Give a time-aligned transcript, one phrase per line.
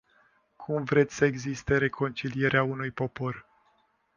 [0.55, 3.45] Cum vreți să existe reconcilierea unui popor?